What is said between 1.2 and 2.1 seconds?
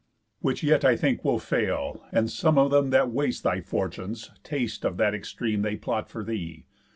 will fail,